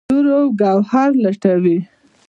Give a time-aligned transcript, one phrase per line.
[0.09, 1.77] دُراو ګوهر لټوي